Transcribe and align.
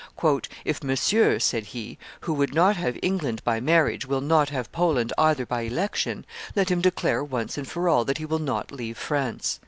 "If 0.65 0.83
Monsieur," 0.83 1.37
said 1.37 1.63
he, 1.77 1.99
"who 2.21 2.33
would 2.33 2.55
not 2.55 2.75
have 2.75 2.97
England 3.03 3.43
by 3.43 3.59
marriage, 3.59 4.03
will 4.03 4.19
not 4.19 4.49
have 4.49 4.71
Poland 4.71 5.13
either 5.15 5.45
by 5.45 5.61
election, 5.61 6.25
let 6.55 6.69
him 6.71 6.81
declare 6.81 7.23
once 7.23 7.55
for 7.65 7.87
all 7.87 8.03
that 8.05 8.17
he 8.17 8.25
will 8.25 8.39
not 8.39 8.71
leave 8.71 8.97
France." 8.97 9.59